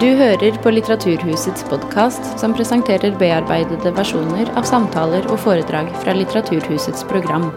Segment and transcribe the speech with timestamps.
[0.00, 7.04] Du hører på Litteraturhusets podkast, som presenterer bearbeidede versjoner av samtaler og foredrag fra Litteraturhusets
[7.10, 7.50] program.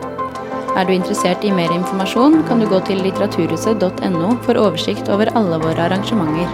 [0.75, 5.61] Er du interessert i mer informasjon, kan du gå til litteraturhuset.no for oversikt over alle
[5.63, 6.51] våre arrangementer.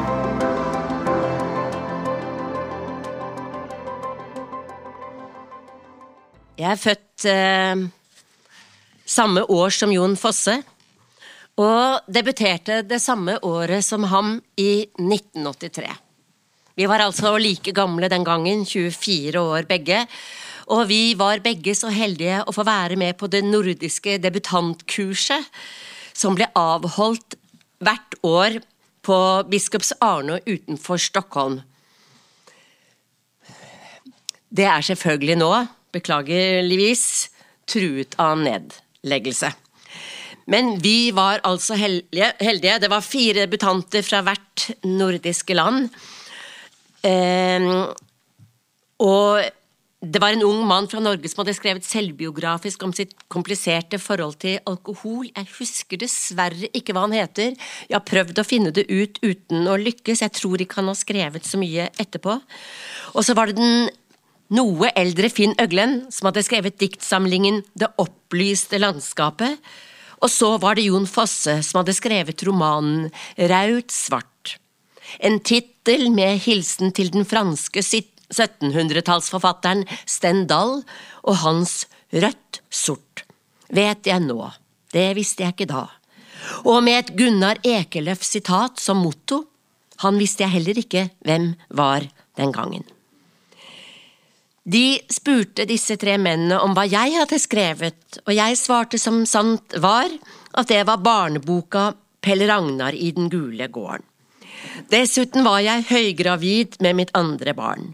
[6.62, 7.88] Jeg er født eh,
[9.10, 10.60] samme år som Jon Fosse,
[11.60, 15.90] og debuterte det samme året som ham i 1983.
[16.80, 20.06] Vi var altså like gamle den gangen, 24 år begge,
[20.70, 25.50] og vi var begge så heldige å få være med på det nordiske debutantkurset,
[26.14, 27.36] som ble avholdt
[27.84, 28.60] hvert år
[29.04, 29.18] på
[29.50, 31.60] Biskops Arno utenfor Stockholm.
[34.50, 35.52] Det er selvfølgelig nå,
[35.94, 37.04] beklageligvis,
[37.70, 39.52] truet av nedleggelse.
[40.50, 42.80] Men vi var altså heldige.
[42.82, 45.90] Det var fire debutanter fra hvert nordiske land.
[47.06, 47.70] Eh,
[49.00, 49.46] og
[50.00, 54.38] det var en ung mann fra Norge som hadde skrevet selvbiografisk om sitt kompliserte forhold
[54.40, 55.28] til alkohol.
[55.28, 57.58] Jeg husker dessverre ikke hva han heter.
[57.90, 60.24] Jeg har prøvd å finne det ut uten å lykkes.
[60.24, 62.38] Jeg tror ikke han har skrevet så mye etterpå.
[63.12, 63.90] Og så var det den
[64.56, 69.60] noe eldre Finn Øglen som hadde skrevet diktsamlingen Det opplyste landskapet.
[70.20, 73.10] Og så var det Jon Fosse som hadde skrevet romanen
[73.52, 74.58] Raut svart.
[75.20, 80.84] En tittel med hilsen til den franske 1700-tallsforfatteren Stendal
[81.24, 83.24] og hans Rødt sort.
[83.70, 84.50] Vet jeg nå,
[84.94, 85.86] det visste jeg ikke da.
[86.66, 89.44] Og med et Gunnar Ekeløf-sitat som motto,
[90.02, 92.08] han visste jeg heller ikke hvem var
[92.40, 92.84] den gangen.
[94.70, 99.74] De spurte disse tre mennene om hva jeg hadde skrevet, og jeg svarte som sant
[99.82, 100.12] var,
[100.54, 101.88] at det var barneboka
[102.22, 104.06] Pelle Ragnar i den gule gården.
[104.92, 107.94] Dessuten var jeg høygravid med mitt andre barn.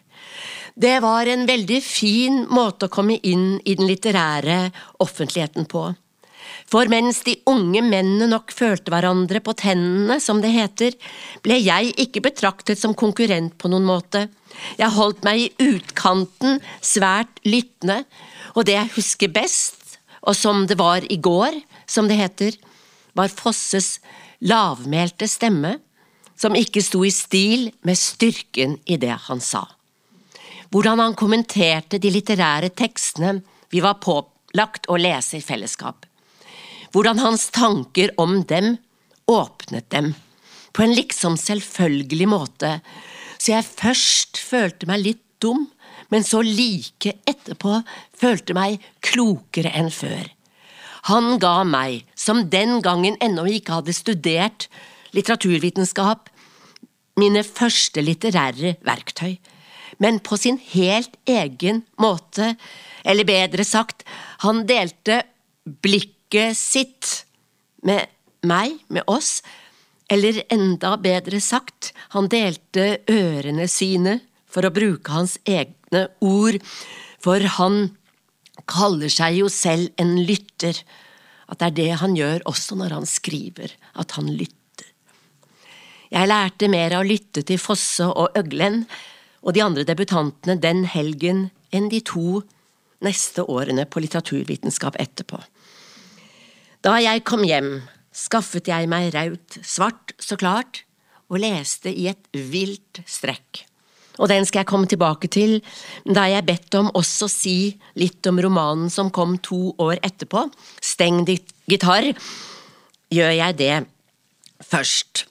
[0.75, 4.57] Det var en veldig fin måte å komme inn i den litterære
[5.05, 5.87] offentligheten på.
[6.65, 10.95] For mens de unge mennene nok følte hverandre på tennene, som det heter,
[11.45, 14.25] ble jeg ikke betraktet som konkurrent på noen måte.
[14.79, 18.01] Jeg holdt meg i utkanten, svært lyttende,
[18.57, 22.57] og det jeg husker best, og som det var i går, som det heter,
[23.15, 23.99] var Fosses
[24.41, 25.77] lavmælte stemme,
[26.35, 29.63] som ikke sto i stil med styrken i det han sa.
[30.73, 33.37] Hvordan han kommenterte de litterære tekstene
[33.71, 36.03] vi var pålagt å lese i fellesskap.
[36.95, 38.77] Hvordan hans tanker om dem
[39.27, 40.13] åpnet dem,
[40.71, 42.69] på en liksom selvfølgelig måte,
[43.35, 45.65] så jeg først følte meg litt dum,
[46.07, 47.81] men så like etterpå
[48.15, 50.23] følte meg klokere enn før.
[51.11, 54.69] Han ga meg, som den gangen ennå ikke hadde studert
[55.11, 56.31] litteraturvitenskap,
[57.19, 59.35] mine første litterære verktøy,
[59.99, 62.53] men på sin helt egen måte,
[63.03, 64.07] eller bedre sagt,
[64.47, 65.25] han delte
[66.29, 67.25] blikket sitt
[67.83, 68.07] med
[68.43, 69.43] meg, med oss,
[70.09, 76.61] eller enda bedre sagt, han delte ørene sine, for å bruke hans egne ord,
[77.19, 77.95] for han
[78.65, 80.75] kaller seg jo selv en lytter,
[81.47, 84.85] at det er det han gjør også når han skriver, at han lytter.
[86.11, 88.85] Jeg lærte mer av å lytte til Fosse og Øglen
[89.43, 92.41] og de andre debutantene den helgen enn de to
[93.03, 95.41] neste årene på litteraturvitenskap etterpå.
[96.85, 97.79] Da jeg kom hjem,
[98.13, 100.83] skaffet jeg meg raut, svart, så klart,
[101.33, 103.63] og leste i et vilt strekk.
[104.21, 105.57] Og den skal jeg komme tilbake til,
[106.05, 107.57] da jeg bedt om også å si
[107.97, 110.45] litt om romanen som kom to år etterpå,
[110.77, 112.11] Steng ditt gitar,
[113.09, 113.73] gjør jeg det
[114.61, 115.25] først.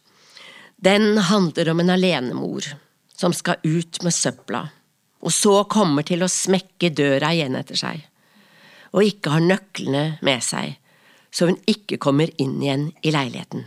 [0.74, 2.66] Den handler om en alenemor
[3.14, 4.66] som skal ut med søpla,
[5.22, 8.08] og så kommer til å smekke døra igjen etter seg,
[8.90, 10.80] og ikke har nøklene med seg
[11.34, 13.66] så hun ikke kommer inn igjen i leiligheten.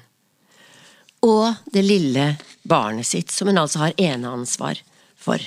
[1.28, 2.28] Og det lille
[2.68, 4.80] barnet sitt, som hun altså har eneansvar
[5.20, 5.42] for.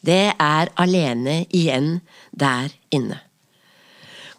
[0.00, 1.98] Det er alene igjen
[2.32, 3.18] der inne.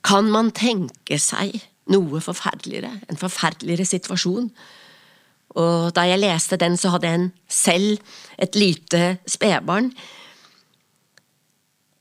[0.02, 1.60] Kan man tenke seg
[1.92, 4.50] noe forferdeligere, en forferdeligere situasjon?
[5.62, 8.00] Og da jeg leste den, så hadde en selv
[8.42, 9.92] et lite spedbarn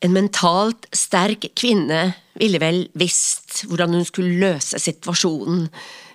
[0.00, 5.67] en mentalt sterk kvinne ville vel visst hvordan hun skulle løse situasjonen,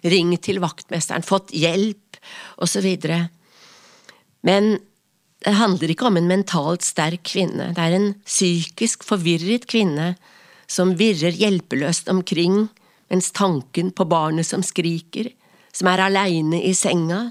[0.06, 2.18] ringt til vaktmesteren, fått hjelp,
[2.62, 2.88] osv.
[4.46, 4.78] Men
[5.46, 10.16] det handler ikke om en mentalt sterk kvinne, det er en psykisk forvirret kvinne
[10.66, 12.66] som virrer hjelpeløst omkring
[13.14, 15.30] mens tanken på barnet som skriker,
[15.76, 17.28] som er aleine i senga,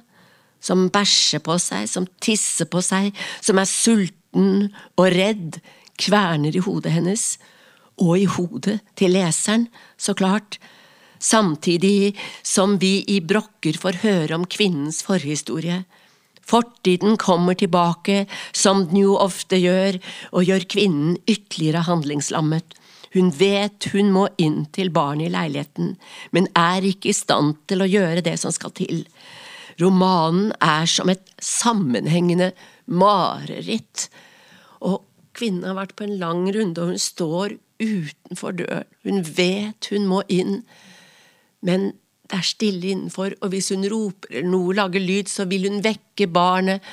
[0.62, 3.10] som bæsjer på seg, som tisser på seg,
[3.42, 5.58] som er sulten og redd,
[6.00, 7.26] kverner i hodet hennes,
[8.02, 10.58] og i hodet til leseren, så klart,
[11.22, 15.84] samtidig som vi i brokker får høre om kvinnens forhistorie.
[16.44, 20.00] Fortiden kommer tilbake, som den jo ofte gjør,
[20.34, 22.76] og gjør kvinnen ytterligere handlingslammet.
[23.14, 25.94] Hun vet hun må inn til barnet i leiligheten,
[26.34, 29.04] men er ikke i stand til å gjøre det som skal til.
[29.80, 32.50] Romanen er som et sammenhengende
[32.90, 34.08] mareritt,
[34.84, 35.00] og
[35.36, 38.88] kvinnen har vært på en lang runde, og hun står utenfor døren.
[39.04, 40.62] Hun vet hun må inn,
[41.64, 41.92] men
[42.24, 45.82] det er stille innenfor, og hvis hun roper eller noe lager lyd, så vil hun
[45.84, 46.84] vekke barnet.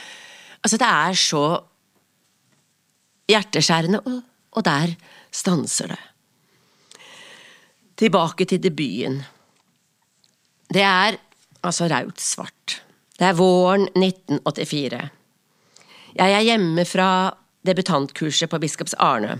[0.62, 1.46] Altså, det er så
[3.32, 4.22] hjerteskjærende, og,
[4.52, 4.96] og der
[5.32, 6.02] stanser det.
[8.02, 9.22] Tilbake til debuten.
[10.72, 11.18] Det er
[11.64, 12.82] altså raut svart.
[13.18, 15.02] Det er våren 1984.
[16.18, 17.10] Jeg er hjemme fra
[17.68, 19.40] debutantkurset på Biskops Arne,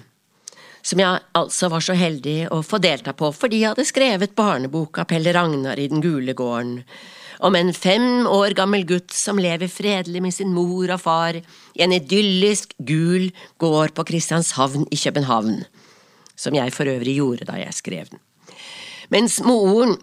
[0.82, 5.06] som jeg altså var så heldig å få delta på fordi jeg hadde skrevet barneboka
[5.10, 6.82] Pelle Ragnar i Den gule gården,
[7.42, 11.82] om en fem år gammel gutt som lever fredelig med sin mor og far i
[11.82, 13.32] en idyllisk gul
[13.62, 15.64] gård på Kristianshavn i København,
[16.38, 18.22] som jeg for øvrig gjorde da jeg skrev den.
[19.12, 19.98] Mens moren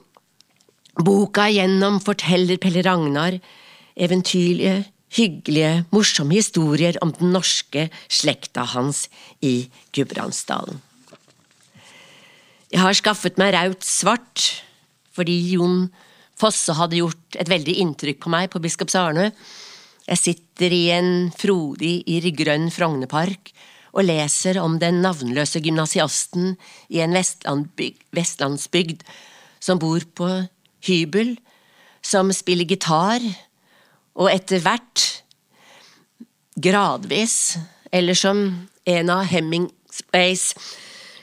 [0.98, 3.38] boka igjennom forteller Pelle Ragnar
[3.98, 9.06] eventyrlige, hyggelige, morsomme historier om den norske slekta hans
[9.44, 10.82] i Gudbrandsdalen.
[12.68, 14.50] Jeg har skaffet meg raut svart
[15.16, 15.88] fordi Jon
[16.38, 19.32] Fosse hadde gjort et veldig inntrykk på meg på Biskops Arne.
[20.06, 23.50] Jeg sitter i en frodig, irrgrønn Frognerpark
[23.90, 26.54] og leser om den navnløse gymnasiasten
[26.94, 29.02] i en vestlandsbygd
[29.58, 30.28] som bor på
[30.86, 31.34] hybel,
[32.04, 33.24] som spiller gitar,
[34.18, 35.04] og etter hvert,
[36.58, 37.56] gradvis,
[37.94, 38.44] eller som
[38.88, 40.50] en av Hemingways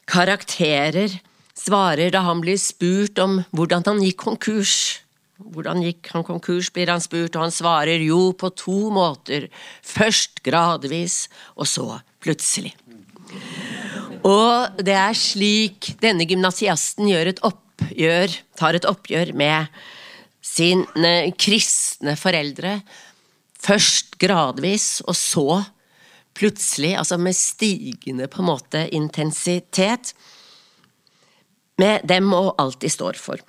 [0.07, 1.17] karakterer
[1.55, 4.75] svarer da han blir spurt om hvordan han gikk konkurs.
[5.35, 9.49] Hvordan gikk han konkurs, blir han spurt, og han svarer jo på to måter,
[9.83, 11.25] først gradvis,
[11.59, 12.71] og så plutselig.
[14.25, 17.11] Og det er slik denne gymnasiasten
[18.55, 19.67] tar et oppgjør med
[20.45, 22.79] sine kristne foreldre.
[23.65, 25.63] Først gradvis, og så
[26.35, 30.13] plutselig, altså med stigende på en måte intensitet.
[31.81, 33.41] Med dem og alt de står for.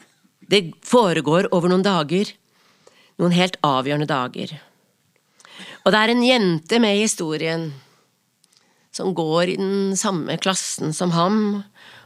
[0.46, 2.30] Det foregår over noen dager,
[3.18, 4.54] noen helt avgjørende dager.
[5.84, 7.70] Og det er en jente med i historien
[8.94, 11.40] som går i den samme klassen som ham,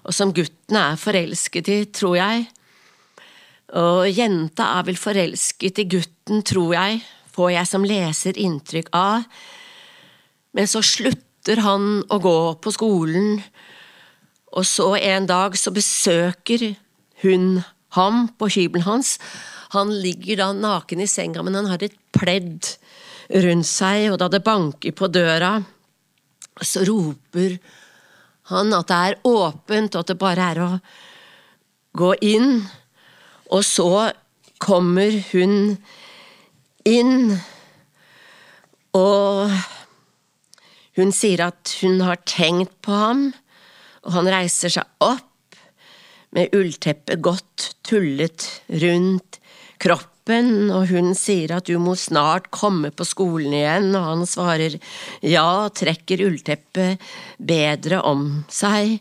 [0.02, 2.48] og som gutten er forelsket i, tror jeg.
[3.78, 7.00] Og jenta er vel forelsket i gutten, tror jeg,
[7.30, 9.26] får jeg som leser inntrykk av,
[10.58, 13.38] men så slutter han å gå på skolen,
[14.50, 16.72] og så en dag så besøker
[17.22, 17.60] hun
[17.94, 19.18] ham på hybelen hans.
[19.76, 22.72] Han ligger da naken i senga, men han har et pledd
[23.30, 25.60] rundt seg, og da det banker på døra,
[26.60, 27.60] så roper
[28.50, 30.70] han at det er åpent, og at det bare er å
[31.94, 32.64] gå inn.
[33.50, 34.10] Og så
[34.62, 35.54] kommer hun
[36.88, 37.34] inn,
[38.96, 39.50] og
[40.98, 43.24] hun sier at hun har tenkt på ham,
[44.04, 45.58] og han reiser seg opp
[46.36, 48.46] med ullteppet godt tullet
[48.82, 49.40] rundt
[49.80, 50.10] kroppen
[50.70, 54.76] og hun sier at du må snart komme på skolen igjen, og han svarer
[55.26, 57.02] ja, trekker ullteppet
[57.36, 59.00] bedre om seg,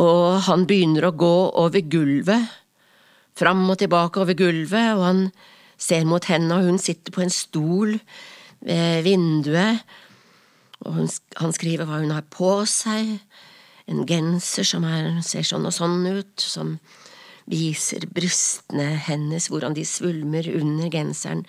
[0.00, 2.61] og han begynner å gå over gulvet,
[3.38, 5.22] fram og tilbake over gulvet, og han
[5.80, 7.96] ser mot henne, og hun sitter på en stol
[8.62, 9.82] ved vinduet,
[10.82, 13.16] og hun, han skriver hva hun har på seg,
[13.90, 16.76] en genser som er, ser sånn og sånn ut, som
[17.50, 21.44] viser brystene hennes hvordan de svulmer under genseren,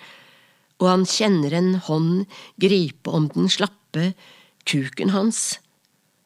[0.82, 2.24] og han kjenner en hånd
[2.60, 4.10] gripe om den slappe
[4.66, 5.60] kuken hans,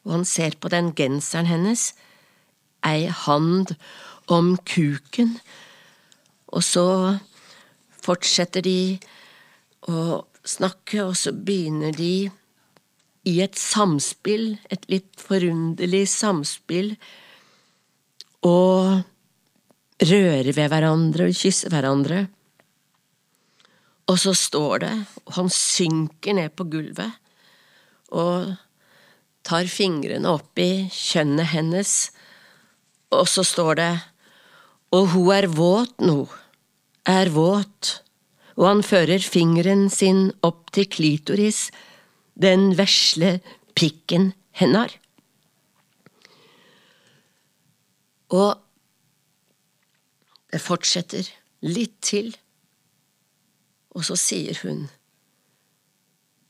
[0.07, 1.91] og han ser på den genseren hennes,
[2.87, 3.75] ei hand
[4.29, 5.35] om kuken,
[6.49, 6.87] og så
[7.99, 8.97] fortsetter de
[9.89, 12.29] å snakke, og så begynner de
[13.29, 16.93] i et samspill, et litt forunderlig samspill,
[18.47, 19.01] og
[19.99, 22.23] røre ved hverandre og kysse hverandre.
[24.09, 24.93] Og så står det,
[25.25, 27.17] og han synker ned på gulvet
[28.09, 28.55] og
[29.45, 31.91] tar fingrene opp i kjønnet hennes,
[33.13, 33.91] og så står det
[34.95, 36.23] Og hun er våt nå,
[37.05, 37.91] er våt,
[38.57, 41.67] og han fører fingeren sin opp til klitoris,
[42.39, 43.37] den vesle
[43.77, 44.91] pikken hennar.
[48.33, 48.57] Og
[50.49, 51.29] det fortsetter
[51.65, 52.33] litt til,
[53.93, 54.87] og så sier hun,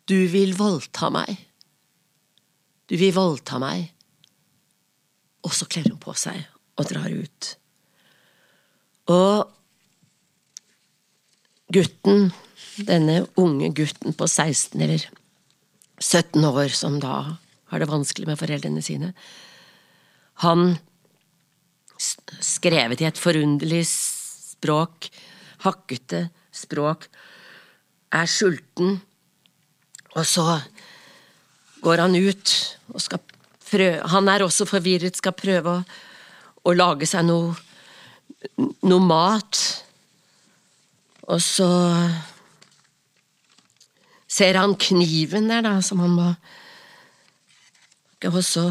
[0.10, 1.36] Du vil voldta meg.
[2.90, 3.92] Du vil voldta meg.
[5.46, 6.40] Og så kler hun på seg
[6.80, 7.50] og drar ut.
[9.10, 9.50] Og
[11.74, 12.30] gutten,
[12.88, 15.06] denne unge gutten på 16 eller
[16.00, 17.38] 17 år, som da
[17.70, 19.14] har det vanskelig med foreldrene sine,
[20.46, 20.78] han
[22.00, 25.10] skrevet i et forunderlig språk,
[25.66, 27.10] hakkete språk,
[28.16, 29.02] er sulten,
[30.16, 30.62] og så
[31.84, 32.54] går han ut
[32.94, 33.22] og skal
[33.70, 35.82] prøve Han er også forvirret, skal prøve å,
[36.66, 37.52] å lage seg noe,
[38.60, 39.60] noe mat,
[41.30, 41.70] og så
[44.30, 46.30] ser han kniven der, da, som han må
[48.30, 48.66] Og så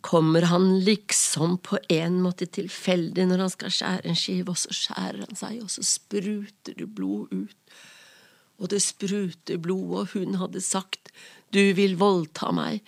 [0.00, 4.74] kommer han liksom på en måte tilfeldig når han skal skjære en skive, og så
[4.74, 7.74] skjærer han seg, og så spruter det blod ut.
[8.60, 11.10] Og det spruter blod, og hun hadde sagt
[11.50, 12.84] du vil voldta meg.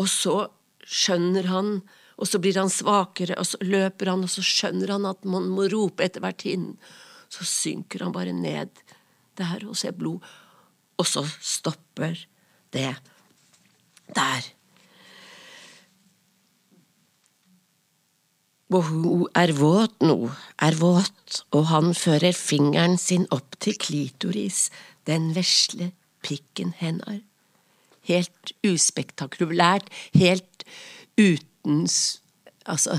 [0.00, 0.36] Og så
[0.82, 1.74] skjønner han,
[2.20, 5.48] og så blir han svakere, og så løper han, og så skjønner han at man
[5.50, 6.76] må rope etter vertinnen.
[7.32, 8.84] Så synker han bare ned
[9.40, 10.20] der og ser blod,
[11.00, 12.18] og så stopper
[12.74, 12.92] det
[14.12, 14.50] der.
[18.70, 20.30] og hun er våt nå,
[20.62, 24.68] er våt, og han fører fingeren sin opp til klitoris,
[25.10, 25.90] den vesle
[26.22, 27.18] pikken hennar.
[28.06, 30.64] Helt uspektakulært, helt
[31.60, 31.86] uten
[32.68, 32.92] Altså,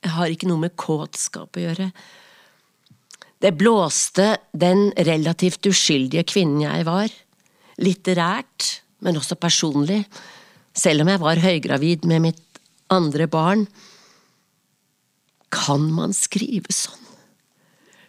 [0.00, 1.88] jeg har ikke noe med kåtskap å gjøre.
[3.42, 7.10] Det blåste den relativt uskyldige kvinnen jeg var,
[7.82, 8.68] litterært,
[9.02, 10.04] men også personlig,
[10.72, 12.62] selv om jeg var høygravid med mitt
[12.94, 13.66] andre barn
[15.52, 16.98] kan man skrive sånn?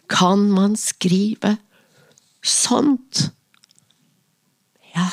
[0.08, 1.56] Kan man skrive
[2.44, 3.28] sånt?
[4.94, 5.08] Ja,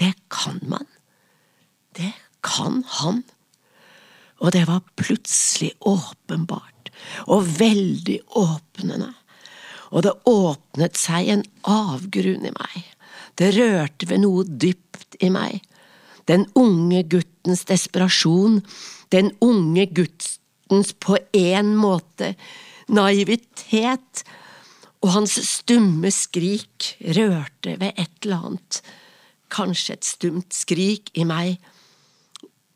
[0.00, 0.86] det kan man.
[1.96, 2.12] Det
[2.46, 3.22] kan han.
[4.42, 6.90] Og det var plutselig åpenbart,
[7.26, 9.12] og veldig åpnende.
[9.94, 12.76] Og det åpnet seg en avgrunn i meg.
[13.36, 15.60] Det rørte ved noe dypt i meg.
[16.26, 18.60] Den unge guttens desperasjon,
[19.14, 22.34] den unge guttens på en måte
[22.90, 24.24] naivitet,
[25.04, 28.80] og hans stumme skrik rørte ved et eller annet,
[29.52, 31.60] kanskje et stumt skrik i meg,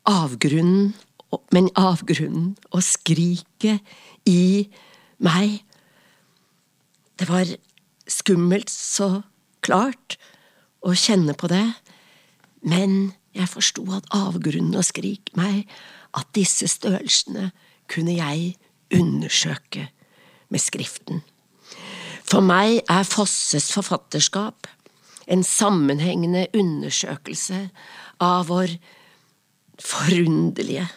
[0.07, 0.93] avgrunnen,
[1.51, 3.79] men avgrunnen og skriket
[4.27, 4.67] i
[5.23, 5.61] meg.
[7.19, 7.49] Det var
[8.09, 9.21] skummelt så
[9.63, 10.17] klart
[10.81, 11.65] å kjenne på det,
[12.65, 15.63] men jeg forsto at avgrunnen og skrik meg,
[16.11, 17.51] at disse størrelsene
[17.91, 18.55] kunne jeg
[18.91, 19.87] undersøke
[20.51, 21.21] med Skriften.
[22.27, 24.67] For meg er Fosses forfatterskap
[25.31, 27.69] en sammenhengende undersøkelse
[28.23, 28.75] av vår
[29.81, 30.87] forunderlige,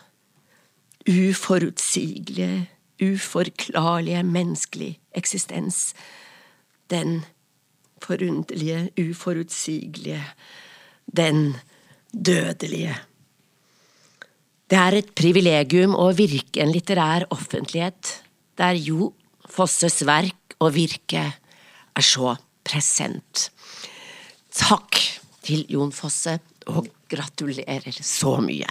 [1.09, 2.67] uforutsigelige,
[3.03, 5.95] uforklarlige menneskelig eksistens.
[6.91, 7.25] Den
[8.03, 10.23] forunderlige, uforutsigelige,
[11.17, 11.57] den
[12.13, 12.95] dødelige.
[14.71, 18.21] Det er et privilegium å virke en litterær offentlighet
[18.59, 19.13] der Jo
[19.55, 21.25] Fosses verk og virke
[21.95, 22.33] er så
[22.65, 23.51] present.
[24.55, 24.99] Takk
[25.45, 28.71] til Jon Fosse, og gratulerer så mye.